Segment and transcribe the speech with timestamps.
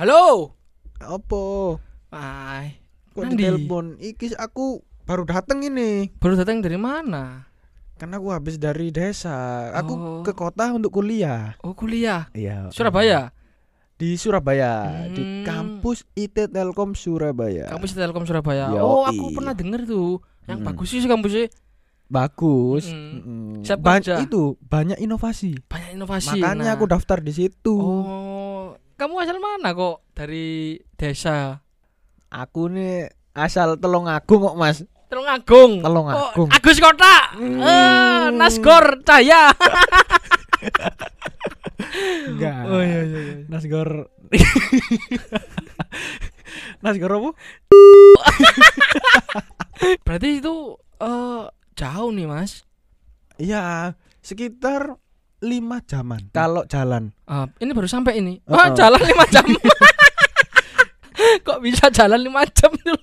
[0.00, 0.56] Halo.
[0.96, 1.76] Apa?
[2.08, 2.80] Ay,
[3.12, 3.36] Kok Nandi?
[3.36, 4.00] ditelepon?
[4.00, 6.08] Iki aku baru dateng ini.
[6.16, 7.44] baru datang dari mana?
[8.00, 9.68] Karena aku habis dari desa.
[9.76, 10.20] Aku Oh.
[10.24, 11.52] ke kota untuk kuliah.
[11.60, 12.32] Oh, kuliah.
[12.32, 12.72] Iya.
[12.72, 13.28] Surabaya.
[14.00, 15.44] Di Surabaya, di Hmm.
[15.44, 17.68] kampus IT Telkom Surabaya.
[17.68, 18.72] Kampus Telkom Surabaya.
[18.72, 18.80] Yoi.
[18.80, 20.24] Oh, aku pernah denger tuh.
[20.48, 20.66] Yang Mm.
[20.72, 21.52] bagus sih kampusnya.
[22.08, 22.88] Bagus.
[22.88, 23.20] Mm.
[23.20, 23.52] Mm.
[23.62, 24.16] Siap Ban- kerja.
[24.18, 25.60] itu banyak inovasi.
[25.68, 26.40] Banyak inovasi.
[26.40, 26.74] Makanya nah.
[26.74, 27.76] aku daftar di situ.
[27.76, 28.29] Oh,
[29.00, 30.04] kamu asal mana kok?
[30.12, 31.56] Dari desa.
[32.28, 34.84] Aku nih asal Telongagung kok, Mas.
[35.08, 35.80] Telungagung.
[35.80, 36.52] Telongagung.
[36.52, 37.32] Oh, Agus Kota.
[37.32, 37.64] Hmm.
[37.64, 39.56] Eh, Nasgor Cahaya.
[42.28, 42.60] Enggak.
[42.68, 43.34] Oh iya iya iya.
[43.48, 44.12] Nasgor.
[46.84, 47.30] Nasgor apa?
[50.04, 52.68] Berarti itu eh jauh nih, Mas.
[53.40, 55.00] Iya, sekitar
[55.40, 56.20] lima jaman.
[56.30, 57.12] Kalau jalan.
[57.24, 58.40] Ah, ini baru sampai ini.
[58.44, 58.76] Oh, Wah, oh.
[58.76, 59.44] jalan 5 jam.
[61.46, 62.94] Kok bisa jalan 5 jam itu?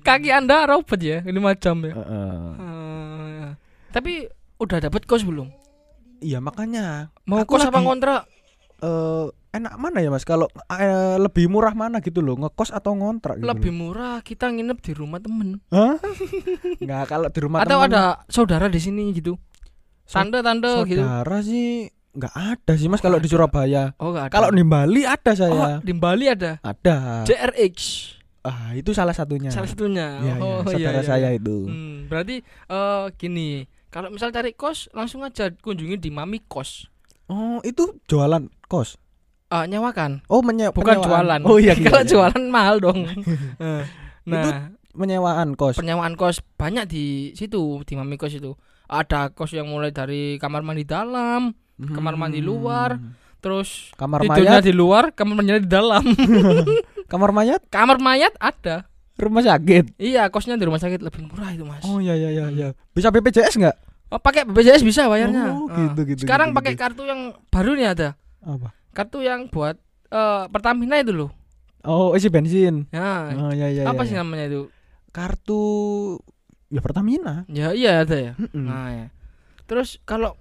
[0.00, 1.92] Kaki Anda robot ya, 5 jam ya.
[1.96, 3.48] Ah,
[3.90, 5.48] tapi udah dapat kos belum?
[6.18, 7.12] Iya makanya.
[7.24, 8.22] Mau Aku kos apa lagi- kontrak?
[8.80, 10.24] eh enak mana ya mas?
[10.24, 13.38] Kalau eh, lebih murah mana gitu loh, ngekos atau ngontrak?
[13.38, 13.78] Gitu Lebih loh.
[13.80, 15.96] murah kita nginep di rumah temen Hah?
[16.82, 19.38] Enggak, kalau di rumah Atau temen, ada saudara di sini gitu
[20.06, 23.90] Tanda-tanda gitu saudara sih nggak ada sih mas kalau di Surabaya.
[23.98, 25.80] Oh ada Kalau di Bali ada Oh saya.
[25.80, 27.24] di Bali ada Ada.
[27.24, 27.74] JRX
[28.40, 29.48] Ah itu salah satunya.
[29.48, 31.30] Salah satunya Iya, iya, Oh saudara iya, saya iya.
[31.34, 31.64] itu.
[31.64, 36.86] Hmm, Berarti eh gini Kalau misal cari kos Langsung aja kunjungi di Mami Kos
[37.26, 39.00] Oh itu jualan kos.
[39.48, 41.08] Ah, Nyewakan Oh menye Bukan penyewaan.
[41.24, 41.72] jualan Oh iya.
[41.74, 42.10] iya, Kalau iya.
[42.10, 43.08] jualan mahal dong
[43.58, 43.82] Eh,
[44.24, 45.74] Nah menyewaan kos.
[45.74, 48.54] penyewaan kos banyak di situ di Mami Kos itu
[48.86, 52.46] ada kos yang mulai dari kamar mandi dalam kamar mandi Hmm.
[52.46, 52.90] luar,
[53.38, 54.62] terus Kamar tidurnya mayat.
[54.62, 56.04] di luar kamar mandinya di dalam
[57.10, 57.60] Kamar mayat.
[57.66, 59.94] kamar mayat ada Rumah sakit.
[59.96, 62.68] iya kosnya di rumah sakit lebih murah itu mas Oh iya iya iya iya.
[62.88, 63.76] Bisa BPJS nggak?
[64.06, 65.76] oh pakai BPJS bisa bayarnya Oh, Ah.
[65.86, 66.82] gitu, gitu, sekarang gitu, pakai gitu.
[66.82, 68.08] kartu yang baru nih ada
[68.40, 68.68] Apa?
[68.90, 69.74] kartu yang buat
[70.06, 71.30] eh, Pertamina itu loh
[71.82, 72.86] Oh isi bensin.
[72.88, 73.82] ya Oh iya iya.
[73.84, 74.20] apa iya, sih iya.
[74.20, 74.62] namanya itu
[75.10, 75.62] Kartu
[76.68, 77.44] ya Pertamina.
[77.46, 78.64] ya iya ada ya Mm-mm.
[78.64, 79.06] Nah ya.
[79.64, 80.36] Terus kalau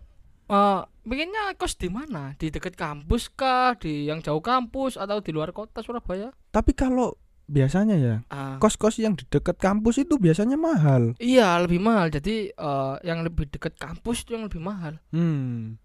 [0.45, 2.35] eh pengennya kos di mana?
[2.35, 3.75] Di dekat kampus kah?
[3.75, 6.31] Di yang jauh kampus atau di luar kota Surabaya?
[6.49, 11.11] Tapi kalau biasanya ya Ah, kos-kos yang di dekat kampus itu biasanya mahal.
[11.19, 12.07] iya lebih mahal.
[12.07, 14.99] Jadi eh yang lebih dekat kampus itu yang lebih mahal.
[15.11, 15.75] Hmm.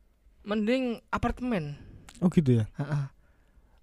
[0.42, 1.76] Mending apartemen.
[2.18, 2.66] Oh gitu ya.
[2.74, 3.04] Heeh.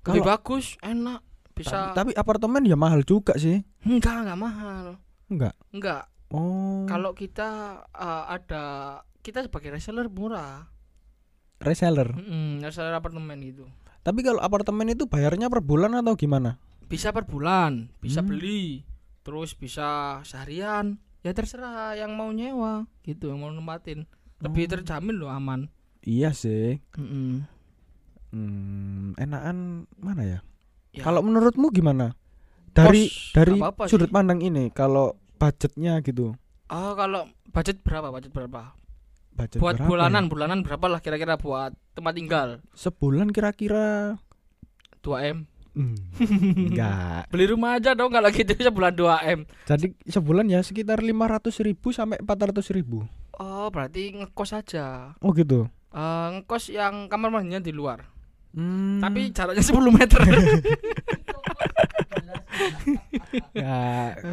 [0.05, 1.19] Lebih Kalau bagus, enak,
[1.51, 1.89] bisa.
[1.91, 3.63] tapi, tapi apartemen ya mahal juga sih.
[3.81, 4.85] Enggak, enggak mahal.
[5.25, 5.53] Enggak.
[5.73, 6.03] Enggak.
[6.27, 6.85] Oh.
[6.85, 7.49] Kalau kita
[7.87, 8.63] eh, ada
[9.19, 10.69] kita sebagai reseller murah.
[11.57, 12.11] reseller.
[12.11, 13.65] Mm-mm, reseller apartemen gitu.
[14.01, 16.59] Tapi kalau apartemen itu bayarnya per bulan atau gimana?
[16.85, 18.29] bisa per bulan bisa Hmm.
[18.29, 18.85] beli
[19.21, 24.05] terus bisa seharian ya terserah yang mau nyewa gitu yang mau nempatin
[24.37, 24.71] lebih Oh.
[24.77, 25.65] terjamin loh aman
[25.99, 26.77] Iya sih.
[26.93, 27.41] Mm-mm.
[28.29, 29.57] Hmm, enakan
[29.97, 30.39] mana ya?
[30.91, 32.13] Ya, Kalau menurutmu gimana?
[32.69, 34.13] Dari kos dari nggak apa-apa sudut sih.
[34.13, 36.33] pandang ini kalau budgetnya gitu.
[36.67, 38.73] ah kalau budget berapa budget berapa
[39.31, 40.31] Budget buat berapa bulanan ya?
[40.31, 44.15] bulanan berapa lah kira-kira buat tempat tinggal Sebulan kira-kira
[45.01, 45.37] 2 m
[45.75, 45.95] hmm,
[46.71, 47.27] enggak.
[47.31, 51.91] beli rumah aja dong kalau gitu sebulan 2 m Jadi sebulan ya sekitar 500 ribu
[51.91, 53.03] sampai 400 ribu.
[53.35, 55.67] oh berarti ngekos aja Oh gitu.
[55.91, 58.07] Eh, ngekos yang kamar mandinya di luar
[58.51, 60.15] Hmm, tapi jaraknya 10 meter
[63.53, 63.77] ya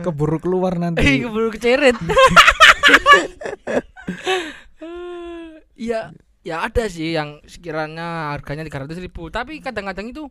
[0.00, 1.02] keburu keluar eh nanti.
[1.20, 1.96] keburu keceret
[5.78, 6.10] ya
[6.42, 10.26] ya ada sih yang sekiranya harganya tiga ratus ribu tapi kadang-kadang itu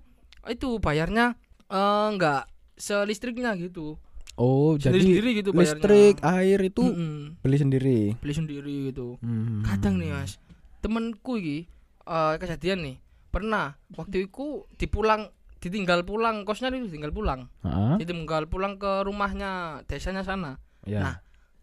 [0.46, 1.35] itu bayarnya
[1.68, 3.97] eh, enggak selistriknya gitu
[4.34, 7.99] Oh, jadi sendiri gitu bayarnya listrik, air itu Mm-mm, beli sendiri.
[8.17, 9.61] beli sendiri gitu Hmm.
[9.61, 10.40] kadang nih mas
[10.79, 11.67] temenku ini
[12.02, 12.96] eh, kejadian nih
[13.28, 15.29] pernah waktu itu dipulang
[15.61, 18.02] ditinggal pulang kosnya itu tinggal pulang Heeh.
[18.02, 19.52] jadi tinggal pulang ke rumahnya
[19.85, 20.97] desanya sana Ya.
[20.99, 21.16] Nah,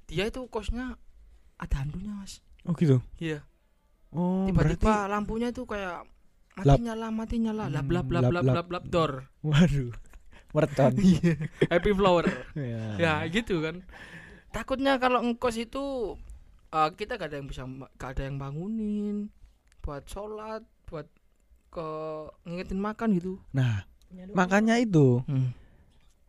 [0.07, 0.95] dia itu kosnya
[1.57, 3.03] ada hantunya mas oh gitu.
[3.19, 3.43] iya
[4.09, 6.07] Oh, tiba-tiba berarti lampunya itu kayak
[6.55, 6.79] mati Lap.
[6.81, 8.55] nyala mati nyala lap Hmm, lap lap lap, lap lap.
[8.55, 9.13] lap lap door
[9.43, 9.91] waduh.
[10.55, 10.93] Mercon.
[11.75, 12.25] happy flower
[12.55, 12.83] ya.
[12.97, 13.83] ya gitu kan
[14.49, 16.15] takutnya kalau ngkos itu
[16.71, 19.29] eh, kita gak ada yang bisa gak ada yang bangunin
[19.83, 21.11] buat sholat buat
[21.69, 21.89] ke
[22.43, 23.85] ngingetin makan gitu Nah,
[24.31, 25.21] makanya itu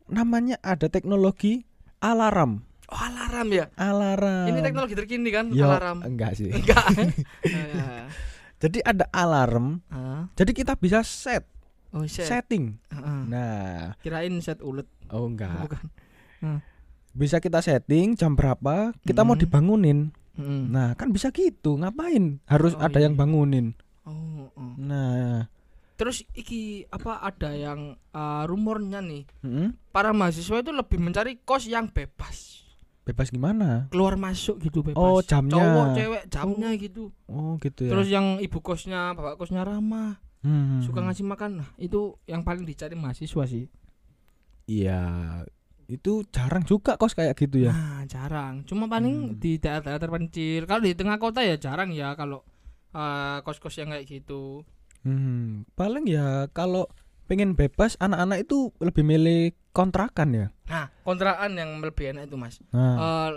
[0.06, 1.64] namanya ada teknologi
[2.00, 2.66] alarm.
[2.86, 4.50] oh alarm ya Alarm.
[4.50, 6.50] ini teknologi terkini kan Yo, alarm Enggak sih.
[6.50, 6.84] enggak
[7.46, 8.10] Ya.
[8.60, 9.80] Jadi ada alarm.
[9.88, 11.48] Ah, Jadi kita bisa set
[11.90, 12.28] Oh, set.
[12.28, 12.76] setting.
[12.90, 13.20] Heeh.
[13.26, 14.84] Nah, Kirain set ulet.
[15.08, 15.64] oh enggak.
[15.64, 15.84] Bukan.
[17.12, 19.42] Bisa kita setting jam berapa kita mau Mm.
[19.42, 20.00] dibangunin.
[20.36, 20.64] Mm.
[20.70, 21.76] Nah, kan bisa gitu.
[21.76, 22.44] Ngapain?
[22.46, 23.20] Harus Oh, ada yang iya.
[23.20, 23.80] bangunin.
[24.10, 24.74] Oh, oh.
[24.76, 25.46] Nah,
[25.96, 27.80] Terus iki apa ada yang
[28.10, 32.64] uh, rumornya nih mm, para mahasiswa itu lebih mencari kos yang bebas
[33.02, 33.90] bebas gimana?
[33.90, 35.58] keluar masuk gitu bebas Oh, jamnya.
[35.58, 37.92] cowok cewek jamnya gitu Oh, gitu ya.
[37.92, 41.08] terus yang ibu kosnya bapak kosnya ramah Hmm, suka hmm.
[41.10, 43.68] ngasih makan nah itu yang paling dicari mahasiswa sih
[44.66, 45.02] Iya.
[45.86, 47.74] Itu jarang juga kos kayak gitu ya.
[47.74, 49.36] nah jarang cuma paling Hmm.
[49.36, 52.46] di daerah-daerah terpencil kalau di tengah kota ya jarang ya kalau
[52.92, 54.64] uh, kos-kos yang kayak gitu.
[55.02, 56.90] Hmm, paling ya kalau
[57.26, 60.48] pengen bebas anak-anak itu lebih milih kontrakan ya.
[60.66, 62.58] nah kontrakan yang lebih enak itu mas.
[62.74, 63.30] Nah, Eh,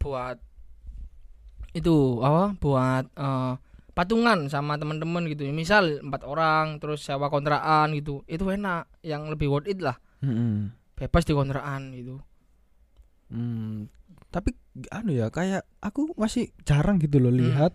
[0.00, 0.36] buat
[1.74, 3.52] itu apa buat eh,
[3.94, 5.46] patungan sama teman-teman gitu.
[5.50, 8.22] Misal empat orang terus sewa kontrakan gitu.
[8.26, 9.98] Itu enak yang lebih worth it lah.
[10.24, 10.72] Mm-mm.
[10.94, 12.22] bebas di kontrakan gitu.
[13.28, 13.90] Hmm,
[14.30, 14.54] tapi
[14.88, 17.40] anu ya kayak aku masih jarang gitu loh Hmm.
[17.42, 17.72] lihat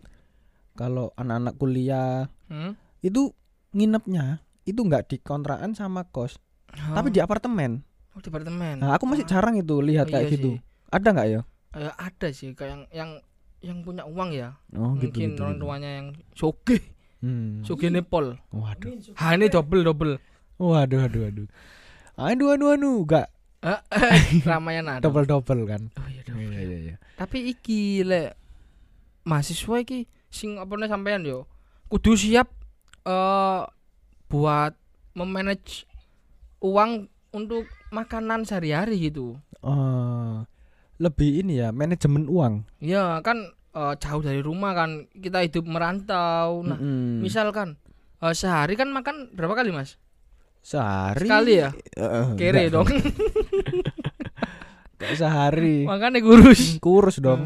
[0.80, 2.80] kalau anak-anak kuliah hmm?
[3.02, 3.36] itu
[3.72, 6.40] nginepnya itu nggak di kontrakan sama kos,
[6.72, 7.84] tapi di apartemen.
[8.14, 10.50] oh, di apartemen Nah, aku masih Ah, jarang itu lihat oh, kayak iya gitu.
[10.56, 10.58] sih.
[10.88, 11.42] Ada nggak ya?
[11.72, 13.10] Eh, ada sih kayak yang yang
[13.60, 15.42] yang punya uang ya Oh, gitu mungkin gitu.
[15.44, 15.64] orang gitu.
[15.64, 16.82] tuanya yang sugih
[17.20, 17.60] Hmm.
[17.62, 18.96] sugih nepol Waduh.
[19.20, 20.16] ha ini double double
[20.56, 21.48] Waduh, aduh, aduh.
[22.16, 23.28] Aduh, aduh, aduh, enggak
[24.42, 25.92] Ramayana ada double double kan?
[25.94, 26.48] oh iya double.
[26.48, 26.96] Iya, iya, iya.
[27.16, 28.40] tapi iki lek
[29.24, 31.50] mahasiswa iki sing apa nih sampean yo
[31.90, 32.48] kudu siap
[33.06, 33.62] eh
[34.30, 34.78] buat
[35.18, 35.90] memanage
[36.62, 39.38] uang untuk makanan sehari-hari gitu.
[39.66, 40.46] Oh,
[41.02, 42.64] lebih ini ya manajemen uang.
[42.80, 46.62] ya kan eh, jauh dari rumah kan kita hidup merantau.
[46.62, 47.26] Nah Mm-mm.
[47.26, 47.82] misalkan
[48.22, 49.98] eh, sehari kan makan berapa kali mas?
[50.62, 51.26] Sehari?
[51.26, 51.70] Sekali ya?
[51.98, 52.88] Eh, kere enggak dong.
[55.20, 55.88] sehari.
[55.90, 56.78] Makanya kurus.
[56.78, 57.42] Kurus dong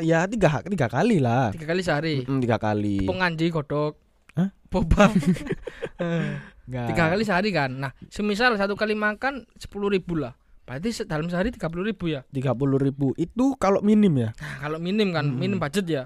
[0.00, 1.50] ya tiga tiga kali lah.
[1.50, 2.14] Tiga kali sehari?
[2.22, 3.04] Mm, tiga kali.
[3.04, 3.94] Penganji godok
[4.34, 4.50] Hah?
[4.68, 5.08] boba
[6.68, 7.70] tiga kali sehari kan?
[7.72, 10.34] Nah semisal satu kali makan sepuluh ribu lah.
[10.68, 12.20] Berarti dalam sehari tiga puluh ribu ya?
[12.28, 13.16] Tiga puluh ribu.
[13.16, 14.30] Itu kalau minim ya?
[14.36, 15.40] Nah, kalau minim kan Hmm.
[15.40, 16.04] minim budget ya?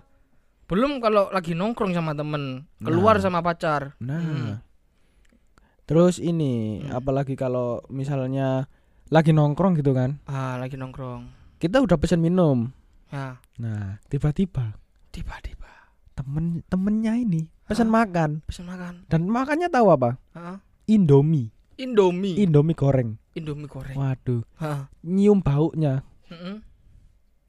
[0.71, 3.23] Belum kalau lagi nongkrong sama temen keluar Nah.
[3.23, 3.99] sama pacar.
[3.99, 4.21] Nah.
[4.21, 4.55] Hmm.
[5.83, 6.95] terus ini Hmm.
[6.95, 8.71] apalagi kalau misalnya
[9.11, 10.23] lagi nongkrong gitu kan?
[10.25, 11.27] Ah lagi nongkrong.
[11.59, 12.71] Kita udah pesen minum
[13.13, 13.37] ya.
[13.61, 14.81] Nah tiba-tiba.
[15.13, 15.69] Tiba-tiba.
[16.17, 18.45] Temen temennya ini pesan makan.
[18.49, 19.05] Pesan makan.
[19.09, 20.17] Dan makannya tahu apa?
[20.33, 21.53] Ah, Indomie.
[21.81, 22.37] Indomie?
[22.37, 23.17] Indomie goreng.
[23.33, 23.97] Indomie goreng.
[23.97, 24.45] Waduh.
[24.61, 26.05] Ah, nyium baunya.
[26.33, 26.65] Mm-mm.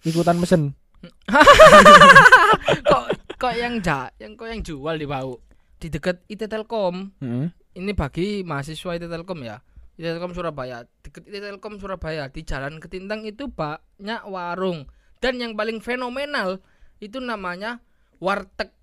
[0.04, 0.76] ikutan pesen.
[2.88, 3.04] Kok
[3.40, 5.40] kok yang ja yang kok yang jual di bau?
[5.80, 7.12] Di dekat IT Telkom.
[7.20, 7.48] Heeh.
[7.80, 9.60] ini bagi mahasiswa IT Telkom ya.
[10.00, 10.88] IT Telkom Surabaya.
[11.04, 14.88] Dekat IT Telkom Surabaya di Jalan Ketintang itu banyak warung
[15.24, 16.60] dan yang paling fenomenal
[17.00, 17.80] itu namanya
[18.20, 18.76] warteg.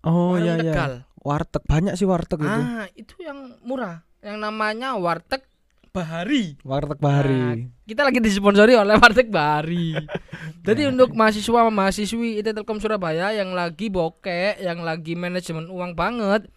[0.00, 0.72] Oh iya iya.
[0.72, 0.92] Tegal.
[1.20, 2.48] Warteg banyak sih warteg itu.
[2.48, 4.00] Ah itu yang murah.
[4.24, 5.44] Yang namanya warteg
[5.96, 6.60] Bahari.
[6.60, 7.72] Warteg bahari.
[7.88, 9.96] Kita lagi disponsori oleh warteg Bahari.
[10.66, 16.52] Jadi untuk mahasiswa mahasiswi IT Telkom Surabaya yang lagi bokek yang lagi manajemen uang banget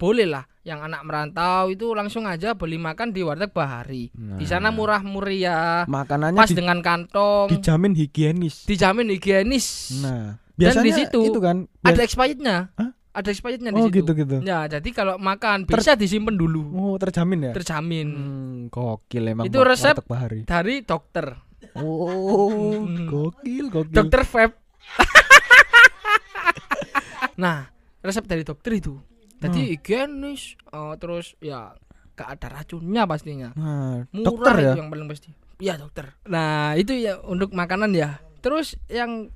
[0.00, 4.06] boleh lah yang anak merantau itu langsung aja beli makan di warteg Bahari.
[4.12, 4.70] Di sana Nah.
[4.70, 7.50] murah meriah makanannya pas di- dengan kantong.
[7.50, 8.62] dijamin higienis.
[8.62, 9.98] Dijamin higienis.
[9.98, 12.56] Nah Dan biasanya di situ itu kan ada bias- expirednya.
[12.74, 12.90] Hah?
[13.10, 13.94] ada expirednya di oh situ.
[13.98, 16.60] gitu gitu ya jadi kalau makan Ter- bisa disimpan dulu.
[16.72, 17.52] Oh terjamin ya?
[17.52, 18.06] Terjamin.
[18.08, 20.40] Hmm, gokil emang Itu resep- warteg bahari.
[20.44, 21.34] dari dokter.
[21.74, 23.06] Oh Hmm.
[23.06, 23.94] gokil gokil.
[23.96, 24.54] Dokter vape
[27.36, 27.66] nah
[27.98, 28.96] resep dari dokter itu
[29.38, 29.70] jadi Hmm.
[29.72, 31.72] higienis eh, terus ya
[32.12, 33.50] gak ada racunnya pastinya.
[33.54, 35.30] Nah murah dokter ya yang paling pasti.
[35.58, 36.14] Iya dokter.
[36.24, 38.18] Nah itu ya untuk makanan ya.
[38.38, 39.30] Terus yang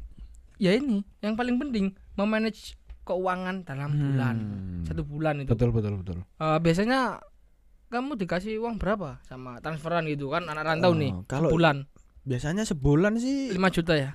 [0.56, 4.36] ya ini yang paling penting memanage keuangan dalam bulan.
[4.36, 4.82] Hmm.
[4.84, 5.50] satu bulan itu.
[5.50, 6.18] Betul betul betul.
[6.36, 7.22] Eh, biasanya
[7.88, 11.84] kamu dikasih uang berapa sama transferan gitu kan anak rantau Oh, nih kalau- sebulan
[12.22, 14.10] biasanya sebulan sih 5 juta ya?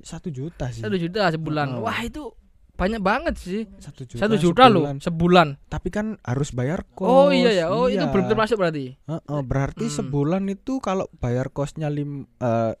[0.00, 0.80] Satu juta sih.
[0.80, 1.76] Satu juta sebulan.
[1.76, 1.84] Oh.
[1.84, 2.32] wah itu
[2.80, 4.96] banyak banget sih satu juta satu juta loh sebulan.
[4.98, 8.08] sebulan tapi kan harus bayar kos oh iya ya oh itu Iya.
[8.08, 9.94] belum termasuk berarti Heeh, berarti Hmm.
[9.94, 12.72] sebulan itu kalau bayar kosnya lim eh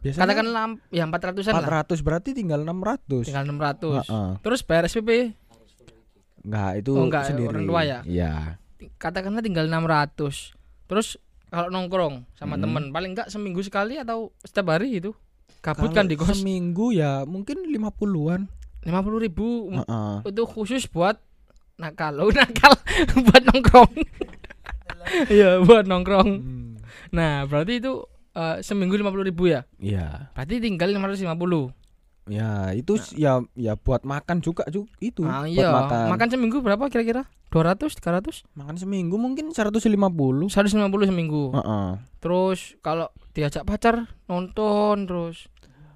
[0.00, 4.30] biasanya katakan lam ya empat ratusan lah 400 berarti tinggal 600 tinggal enam ratus Heeh.
[4.40, 5.36] terus bayar SPP
[6.42, 7.54] Enggak, itu Oh, enggak, sendiri.
[7.54, 7.98] orang tua ya?
[8.02, 8.32] Iya.
[8.98, 11.14] katakanlah tinggal 600 terus
[11.46, 12.64] kalau nongkrong sama Hmm.
[12.64, 15.14] temen paling enggak seminggu sekali atau setiap hari itu
[15.60, 18.50] kabut kan di kos Seminggu ya mungkin 50-an.
[18.82, 20.14] Lima puluh ribu Heeh.
[20.26, 21.18] itu khusus buat
[21.74, 22.14] nakal.
[22.18, 22.74] Oh, nakal
[23.18, 23.92] buat nongkrong.
[25.28, 26.30] Iya, buat nongkrong.
[26.38, 26.78] Hmm.
[27.10, 29.66] Nah, berarti itu eh, seminggu 50.000 ribu ya?
[29.76, 31.74] Ya, Berarti tinggal 550.
[32.22, 35.26] ya itu s- ya ya buat makan juga juga itu.
[35.26, 35.74] Ah, buat iya.
[35.74, 36.06] makan.
[36.06, 37.26] Makan seminggu berapa kira-kira?
[37.50, 38.46] 200, 300?
[38.54, 39.82] Makan seminggu mungkin 150.
[40.48, 40.48] 150
[41.04, 41.50] seminggu.
[41.50, 41.88] Heeh.
[42.22, 45.50] Terus kalau diajak pacar nonton terus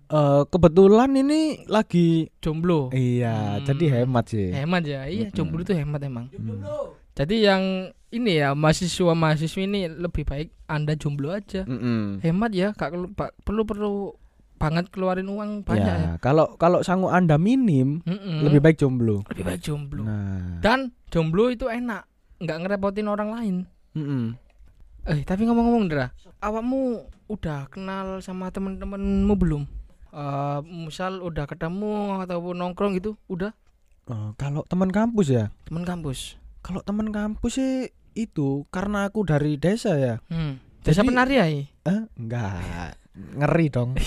[0.06, 2.94] Eh, kebetulan ini lagi jomblo.
[2.94, 3.66] iya, Hmm.
[3.66, 4.54] jadi hemat sih.
[4.54, 5.02] Hemat ya.
[5.04, 6.30] Iya, jomblo itu hemat emang.
[6.30, 6.62] Hmm.
[7.12, 7.62] Jadi yang
[8.08, 11.64] ini ya mahasiswa mahasiswi ini lebih baik Anda jomblo aja.
[11.64, 12.22] Mm-mm.
[12.22, 12.94] Hemat ya, gak
[13.42, 13.92] perlu perlu
[14.56, 15.98] banget keluarin uang banyak ya.
[15.98, 18.46] Ya, kalau kalau sangu Anda minim, Mm-mm.
[18.46, 19.26] lebih baik jomblo.
[19.26, 20.06] lebih baik jomblo.
[20.06, 22.06] Nah, Dan jomblo itu enak,
[22.38, 23.56] nggak ngerepotin orang lain.
[23.92, 24.38] mm-mm.
[25.04, 26.10] Eh, tapi ngomong-ngomong Dra,
[26.40, 29.62] awakmu udah kenal sama temen-temenmu belum?
[30.16, 33.52] Eh, misal udah ketemu ataupun nongkrong gitu, udah
[34.06, 36.40] Eh, kalau teman kampus ya, temen kampus.
[36.60, 37.74] kalau teman kampus sih
[38.12, 40.24] itu karena aku dari desa ya.
[40.26, 40.56] Hmm.
[40.80, 41.46] Desa Jadi- penari ya?
[41.84, 42.96] Eh, enggak.
[43.12, 43.90] Ngeri dong.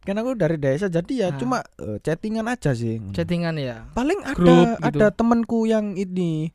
[0.00, 1.36] kan aku dari desa jadi ya Ah.
[1.36, 2.96] cuma eh, chattingan aja sih.
[3.10, 3.92] Chattingan ya.
[3.92, 4.86] Paling ada Grup gitu.
[4.88, 6.48] ada temanku yang ini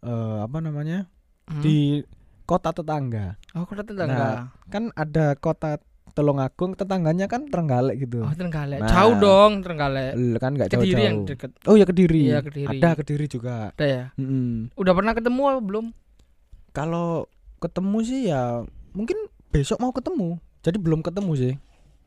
[0.00, 1.08] eh apa namanya?
[1.44, 1.58] Hmm.
[1.58, 2.04] di
[2.44, 3.38] kota tetangga.
[3.52, 4.52] Oh, kota tetangga.
[4.68, 5.78] Kan ada kota
[6.12, 8.20] Telungagung, tetangganya kan Trenggalek gitu.
[8.20, 8.78] Oh, Trenggalek.
[8.78, 8.88] Nah.
[8.88, 10.12] Jauh dong Trenggalek.
[10.36, 11.28] Kan nggak Kediri yang jauh-jauh.
[11.28, 11.50] deket.
[11.64, 12.22] Oh ya Kediri.
[12.26, 12.68] Iya, Kediri.
[12.70, 13.72] Ada Kediri juga.
[13.72, 14.04] Ada ya.
[14.14, 14.72] Mm-mm.
[14.74, 15.86] Udah pernah ketemu apa belum?
[16.70, 17.26] Kalau
[17.58, 18.60] ketemu sih ya
[18.92, 19.16] mungkin
[19.48, 20.36] besok mau ketemu.
[20.60, 21.54] Jadi belum ketemu sih.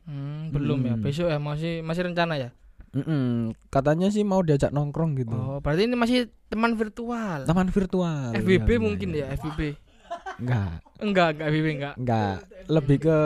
[0.04, 0.94] Hmm, belum ya.
[0.94, 1.02] Hmm.
[1.02, 2.50] Besok ya masih masih rencana ya.
[2.92, 3.52] Mm-mm.
[3.68, 5.34] Katanya sih mau diajak nongkrong gitu.
[5.34, 7.44] Oh, berarti ini masih teman virtual.
[7.44, 8.32] Taman virtual.
[8.32, 9.26] FBB Iya, iya, mungkin iya.
[9.26, 9.60] ya, FBB.
[10.36, 11.94] Enggak, Enggak, enggak FBB enggak.
[11.96, 12.36] enggak.
[12.66, 13.18] Lebih ke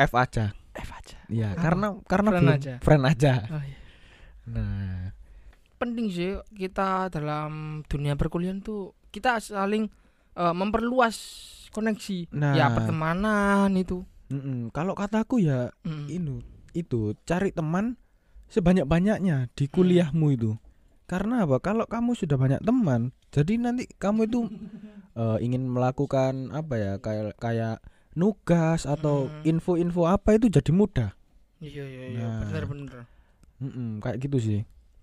[0.00, 0.56] F aja.
[0.72, 1.18] F aja.
[1.26, 2.74] Iya, Ah, karena karena friend belum- aja.
[2.80, 3.32] Friend aja.
[3.46, 3.78] Oh, iya.
[4.46, 5.04] Nah,
[5.76, 9.88] Penting sih kita dalam dunia perkuliahan tuh kita saling
[10.32, 11.16] eh, memperluas
[11.70, 12.32] koneksi.
[12.32, 12.52] Nah.
[12.54, 14.04] Ya pertemanan itu.
[14.28, 14.70] mm-mm.
[14.70, 16.06] kalau kataku ya Mm.
[16.06, 16.34] itu
[16.72, 17.98] itu cari teman
[18.48, 20.52] sebanyak-banyaknya di kuliahmu itu.
[21.04, 21.58] Karena apa?
[21.58, 24.40] Kalau kamu sudah banyak teman, jadi nanti kamu itu
[25.18, 29.42] eh, ingin melakukan apa ya kayak kayak nugas atau Hmm.
[29.48, 31.10] info-info apa itu jadi mudah.
[31.58, 32.38] Iya iya iya, Nah.
[32.42, 33.00] bener bener.
[33.58, 34.60] Mm-mm, kayak gitu sih.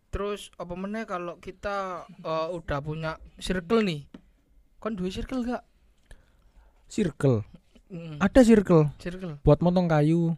[0.09, 4.09] Terus apa meneh kalau kita eh, udah punya circle nih.
[4.77, 5.63] Kan dua circle gak?
[6.87, 7.43] Circle.
[7.87, 9.39] Mm, Ada circle circle.
[9.41, 10.35] buat motong kayu.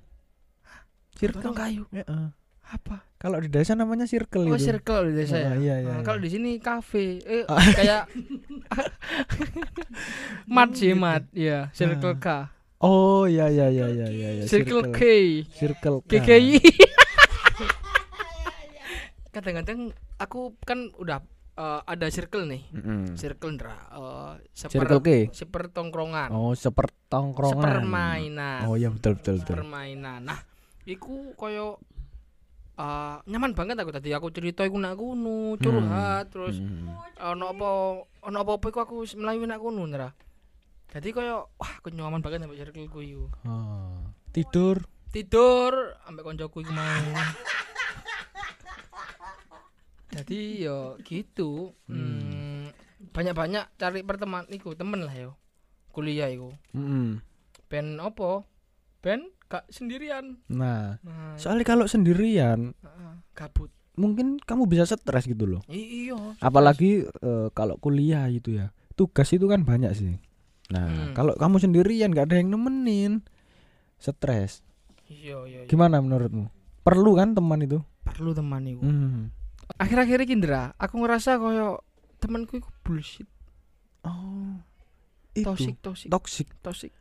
[1.13, 1.83] Circle kayu.
[1.89, 2.31] Heeh.
[2.65, 3.01] Apa?
[3.17, 4.69] Kalau di desa namanya circle Oh, itu.
[4.69, 5.49] circle di desa ya.
[5.49, 6.05] Ah, iya, iya, Nah, iya.
[6.05, 8.05] Kalau di sini kafe, eh kayak
[10.47, 12.27] mat sih mat, ya circle K,
[12.79, 14.99] Oh iya iya iya iya iya iya, circle K,
[15.51, 16.11] Circle K.
[16.15, 16.55] KKI.
[19.29, 21.19] Kadang-kadang aku kan udah
[21.53, 23.13] eh, ada circle nih, Mm-mm.
[23.13, 23.75] circle ndra,
[24.55, 25.09] Circle seper, K.
[25.29, 27.59] sepertongkrongan, Oh, sepertongkrongan.
[27.59, 29.59] sepermainan, Oh iya betul betul betul.
[29.59, 30.23] permainan.
[30.23, 30.39] Nah,
[30.83, 31.83] iku koyo
[32.73, 36.95] eh, nyaman banget aku tadi aku cerita iku nak kuno, curhat terus Mm.
[37.27, 37.69] ono apa
[38.23, 40.09] ono apa-apa iku aku melayu nak kuno ndra.
[40.89, 43.25] Jadi koyo wah aku nyaman banget sampai circle ku iku.
[43.43, 44.01] Oh.
[44.29, 44.81] Tidur.
[45.09, 47.05] Tidur ambek koncoku iku mau.
[50.09, 51.77] Jadi yo gitu.
[51.85, 52.73] Hmm,
[53.13, 55.37] banyak-banyak cari perteman iku temen lah yo.
[55.89, 56.49] Kuliah iku.
[56.73, 57.21] Mm-mm.
[57.69, 58.49] Ben opo?
[58.99, 60.41] Ben gak sendirian.
[60.47, 63.69] Nah, Nah, soalnya kalau sendirian heeh, gabut.
[63.93, 65.61] mungkin kamu bisa stres gitu loh.
[65.65, 66.17] I- iya.
[66.39, 68.73] Apalagi eh, kalau kuliah itu ya.
[68.93, 70.17] Tugas itu kan banyak sih.
[70.69, 71.13] Nah, Hmm.
[71.13, 73.25] kalau kamu sendirian gak ada yang nemenin,
[73.97, 74.61] stres.
[75.05, 75.59] Iya iya.
[75.65, 75.67] iya.
[75.67, 76.45] Gimana menurutmu?
[76.81, 77.81] Perlu kan teman itu?
[78.03, 78.81] Perlu teman iku.
[78.81, 79.33] Hmm.
[79.75, 81.81] Akhir-akhir ini Indra, aku ngerasa koyo
[82.17, 83.25] temanku iku bullshit,
[84.01, 84.57] Oh.
[85.31, 86.91] Itu toxic, toxic, toxic, toxic.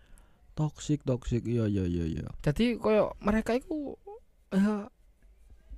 [0.54, 1.42] toxic, toxic.
[1.42, 2.26] Iya, iya, iya, iya.
[2.40, 3.96] Jadi koyo mereka iku
[4.50, 4.84] eh,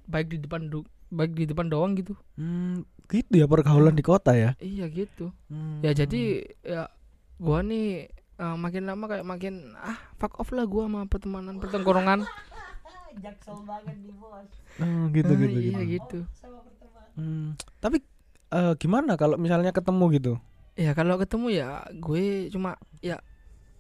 [0.07, 2.15] baik di depan du- baik di depan doang gitu.
[2.35, 4.55] Hmm, gitu ya pergaulan di kota ya.
[4.57, 5.31] Iya gitu.
[5.47, 5.79] Hmm.
[5.81, 6.23] Ya jadi
[6.61, 6.87] ya
[7.41, 12.23] gua nih eh, makin lama kayak makin ah fuck off lah gua sama pertemanan pertengkorongan.
[14.81, 15.83] Oh, gitu, Ah, gitu, iya gitu.
[15.83, 16.19] gitu.
[17.19, 17.59] Hmm.
[17.83, 17.99] Tapi
[18.51, 20.33] eh, gimana kalau misalnya ketemu gitu?
[20.79, 23.19] Ya kalau ketemu ya gue cuma ya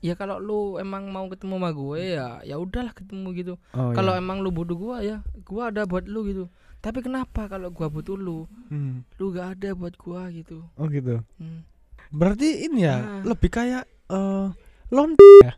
[0.02, 3.54] ya kalau lu emang mau ketemu sama gue ya ya udahlah ketemu gitu.
[3.70, 4.20] Oh, kalau iya.
[4.20, 6.44] emang lu butuh gua ya gua ada buat lu gitu.
[6.80, 9.06] Tapi kenapa kalau gua butuh lu, Hmm.
[9.20, 10.64] lu gak ada buat gua gitu.
[10.74, 11.22] Oh gitu.
[11.38, 11.62] Hmm.
[12.10, 13.22] Berarti ini ya Ah.
[13.24, 14.46] lebih kayak eh
[14.90, 15.10] lon
[15.46, 15.52] ya.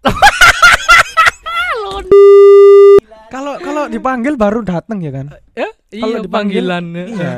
[3.26, 5.26] Kalau kalau dipanggil baru datang ya kan?
[5.56, 6.64] Ya, Kalau iya dipanggil.
[7.08, 7.32] Iya.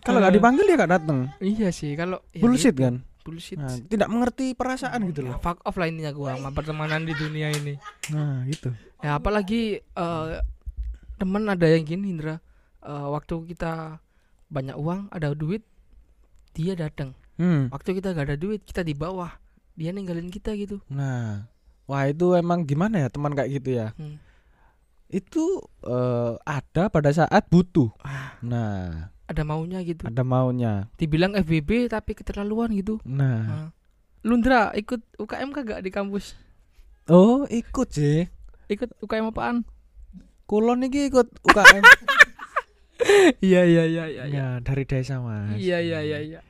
[0.00, 0.36] Kalau nggak Eh.
[0.38, 1.18] dipanggil ya nggak datang.
[1.38, 2.96] Iya sih kalau ya Bullshit gitu, kan?
[3.20, 3.58] bullshit.
[3.60, 5.38] Nah, tidak mengerti perasaan gitu Ya, loh.
[5.38, 7.76] fuck off lah intinya gua sama pertemanan di dunia ini.
[8.08, 8.72] Nah, gitu.
[8.98, 10.26] Ya apalagi eh,
[11.16, 12.38] temen ada yang gini Indra.
[12.80, 14.00] Eh, waktu kita
[14.48, 15.60] banyak uang, ada duit,
[16.52, 17.12] dia datang.
[17.40, 17.72] Hmm.
[17.72, 19.32] Waktu kita gak ada duit, kita di bawah.
[19.72, 20.84] Dia ninggalin kita gitu.
[20.86, 21.48] Nah,
[21.88, 23.96] wah itu emang gimana ya teman kayak gitu ya?
[23.96, 24.20] Hmm.
[25.08, 27.88] Itu eh, ada pada saat butuh.
[27.98, 30.04] Ah, Nah, ada maunya gitu.
[30.04, 30.92] ada maunya.
[30.94, 33.00] Dibilang FBB tapi keterlaluan gitu.
[33.02, 33.68] Nah, Nah.
[34.20, 36.36] Lundra ikut UKM kagak di kampus?
[37.08, 38.28] oh ikut sih.
[38.68, 39.64] Ikut UKM apaan?
[40.44, 41.82] Kulon iki ikut UKM.
[43.40, 44.24] Iya iya iya iya.
[44.28, 45.56] ya, dari desa mas.
[45.56, 46.40] Iya iya iya iya.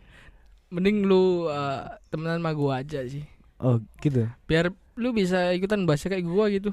[0.70, 3.26] Mending lu eh, temenan sama gua aja sih.
[3.58, 4.24] Oh gitu.
[4.46, 6.70] Biar lu bisa ikutan bahasa kayak gua gitu.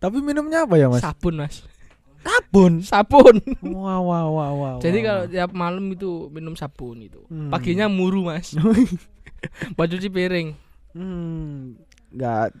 [0.00, 1.02] Tapi minumnya apa ya mas?
[1.04, 1.62] Sabun, Mas.
[2.22, 2.72] Sabun.
[2.86, 3.36] Sabun.
[3.66, 4.72] Wah wah wah wah.
[4.78, 7.18] Jadi kalau tiap malam itu minum sabun itu.
[7.26, 7.50] Hmm.
[7.50, 8.54] Paginya muru, Mas.
[9.76, 10.54] Buat cuci piring.
[10.94, 11.74] hmm,
[12.14, 12.54] nggak.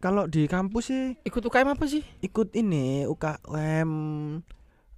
[0.00, 2.04] Kalau di kampus sih Ikut UKM apa sih?
[2.20, 3.88] ikut ini UKM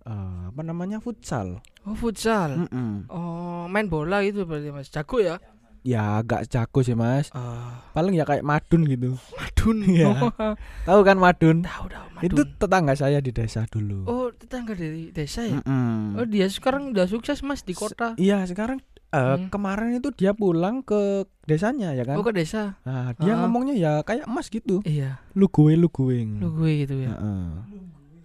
[0.06, 1.58] eh, apa namanya futsal.
[1.82, 2.64] Oh, futsal.
[2.64, 3.06] Mm-mm.
[3.08, 4.88] Oh, main bola gitu berarti, Mas.
[4.88, 5.36] Jago ya?
[5.82, 7.30] Ya agak jago sih mas.
[7.30, 9.14] Ah, Paling ya kayak madun gitu.
[9.32, 9.86] madun.
[10.02, 10.34] Oh,
[10.88, 11.62] Tahu kan madun?
[11.62, 12.26] tahu tahu madun.
[12.26, 14.02] Itu tetangga saya di desa dulu.
[14.04, 15.62] Oh, tetangga dari desa ya?
[15.62, 16.18] Mm-mm.
[16.18, 18.14] Oh, dia sekarang udah sukses, Mas, di kota.
[18.16, 19.46] Iya sekarang eh, Hmm.
[19.46, 22.18] kemarin itu dia pulang ke desanya ya kan.
[22.18, 22.82] Oh, ke desa.
[22.82, 23.46] Nah, dia Ah.
[23.46, 24.82] ngomongnya ya kayak emas gitu.
[24.82, 26.26] Iya, Lu gue lu gue.
[26.34, 27.14] lu gue gitu ya.
[27.14, 27.46] Heeh.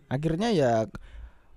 [0.10, 0.90] Akhirnya ya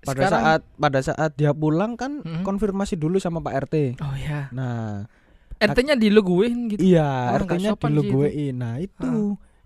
[0.04, 2.42] pada Sekarang- saat pada saat dia pulang kan Mm-mm.
[2.42, 3.74] konfirmasi dulu sama Pak RT.
[3.98, 4.48] Oh ya.
[4.50, 5.08] Nah,
[5.56, 6.80] RT-nya di lu guein gitu.
[6.80, 8.16] iya Oh, RT-nya sopan di lu sih itu.
[8.18, 8.54] guein.
[8.54, 9.12] Nah, itu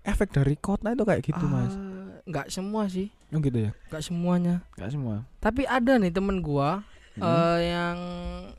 [0.01, 1.71] efek dari kota itu kayak gitu, Mas.
[1.71, 3.71] Ah, Nggak semua sih, Oh gitu ya.
[3.87, 4.55] nggak semuanya.
[4.73, 5.15] Enggak semua.
[5.37, 7.25] Tapi ada nih temen gua Hmm.
[7.25, 7.97] eh, yang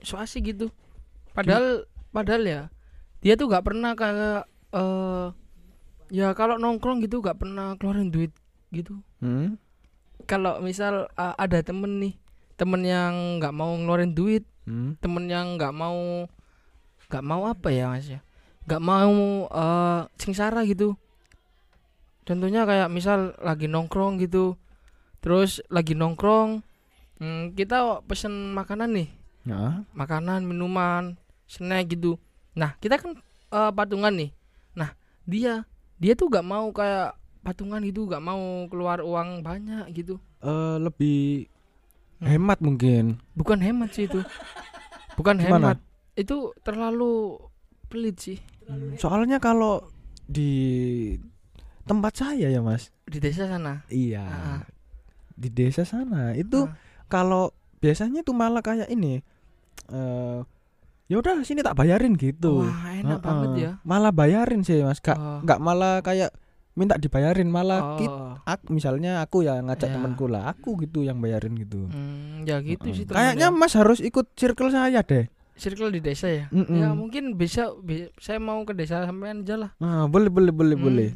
[0.00, 0.68] so asik gitu.
[1.30, 2.62] Padahal padahal ya
[3.18, 5.26] dia tuh nggak pernah kayak eh
[6.10, 8.34] ya kalau nongkrong gitu nggak pernah keluarin duit
[8.68, 8.98] gitu.
[9.18, 9.54] Hmm?
[10.30, 12.14] Kalau misal eh, ada temen nih
[12.54, 14.94] temen yang nggak mau ngeluarin duit, Hmm?
[15.02, 16.28] temen yang nggak mau
[17.10, 18.20] nggak mau apa ya mas ya,
[18.68, 19.10] nggak mau
[19.50, 20.94] eh sengsara gitu.
[22.22, 24.54] Contohnya kayak misal lagi nongkrong gitu,
[25.18, 26.62] terus lagi nongkrong,
[27.18, 29.08] hmm, kita pesen makanan nih
[29.42, 29.82] Ya.
[29.96, 31.16] makanan, minuman,
[31.48, 32.20] snack gitu.
[32.54, 33.18] Nah, kita kan
[33.50, 34.30] eh, patungan nih.
[34.76, 34.94] Nah,
[35.26, 35.64] dia
[35.96, 40.16] dia tuh gak mau kayak patungan gitu, gak mau keluar uang banyak gitu.
[40.38, 41.48] Eh, lebih
[42.18, 42.28] Hmm.
[42.28, 43.16] hemat mungkin.
[43.32, 44.20] Bukan hemat sih itu.
[45.18, 45.72] Bukan Gimana?
[45.72, 45.78] hemat.
[46.14, 47.36] Itu terlalu
[47.86, 49.90] pelit sih Hmm, Soalnya kalau
[50.24, 51.18] di
[51.82, 52.94] tempat saya ya, Mas.
[53.02, 53.82] di desa sana.
[53.88, 54.22] Iya.
[54.22, 54.62] Ah.
[55.34, 56.78] Di desa sana itu Ah.
[57.06, 59.18] kalau biasanya tuh malah kayak ini
[59.90, 60.38] eh
[61.04, 62.62] ya udah sini tak bayarin gitu.
[62.62, 63.24] Wah, enak Heeh.
[63.24, 63.70] banget ya.
[63.82, 65.00] Malah bayarin sih, Mas.
[65.00, 65.42] Gak Oh.
[65.42, 66.30] nggak malah kayak
[66.72, 68.38] minta dibayarin, malah kit Oh.
[68.42, 69.94] ak- misalnya aku yang ngajak Ya.
[69.94, 71.86] temanku lah, aku gitu yang bayarin gitu.
[71.86, 72.96] Hmm, ya gitu Heeh.
[72.96, 73.52] sih Kayaknya ya.
[73.52, 75.26] Mas harus ikut circle saya deh.
[75.54, 76.48] circle di desa ya.
[76.48, 76.72] Mm-mm.
[76.74, 79.70] Ya mungkin bisa, bi- saya mau ke desa sampean aja lah.
[79.76, 80.82] Ah, boleh boleh boleh Hmm.
[80.82, 81.10] boleh.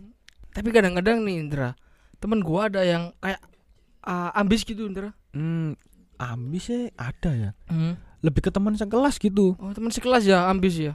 [0.51, 1.73] Tapi kadang-kadang nih Indra,
[2.15, 3.41] temen gua ada yang kayak
[4.01, 5.17] ah, ambis gitu Indra.
[5.31, 5.81] Hmm,
[6.15, 7.51] ambis sih ada ya.
[7.67, 7.97] Hmm.
[8.21, 9.57] Lebih ke teman sekelas gitu.
[9.57, 10.93] Oh teman sekelas ya ambis ya.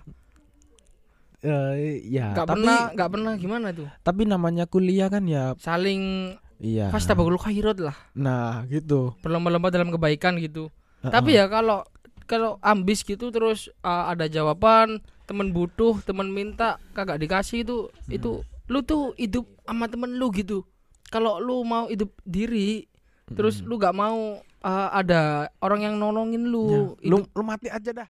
[1.39, 3.87] Eh, ya, Gak tapi pernah, gak pernah gimana tuh?
[4.01, 6.91] tapi namanya kuliah kan ya Saling iya.
[6.91, 7.95] fastabaqul khairat lah.
[8.11, 9.15] Nah, gitu.
[9.23, 10.67] Berlomba-lomba dalam kebaikan gitu.
[10.99, 11.11] Heeh.
[11.11, 11.87] Tapi ya kalau
[12.27, 18.43] kalau ambis gitu terus ah, ada jawaban temen butuh temen minta kagak dikasih itu itu
[18.65, 20.61] lu tuh hidup sama temen lu gitu
[21.07, 22.85] kalau lu mau hidup diri
[23.29, 23.65] terus Mm.
[23.65, 24.19] lu gak mau
[24.59, 25.21] ah, ada
[25.57, 28.09] orang yang nolongin lu Ya, lu lu mati aja dah.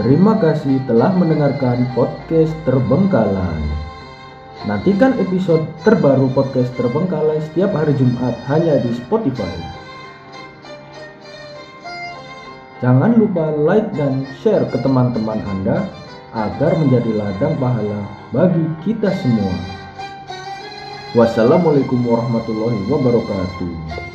[0.00, 3.60] Terima kasih telah mendengarkan podcast Terbengkalai.
[4.64, 9.52] Nantikan episode terbaru podcast Terbengkalai setiap hari Jumat hanya di Spotify.
[12.80, 15.84] Jangan lupa like dan share ke teman-teman Anda
[16.32, 18.00] agar menjadi ladang pahala
[18.32, 19.52] bagi kita semua.
[21.12, 24.09] Wassalamualaikum warahmatullahi wabarakatuh.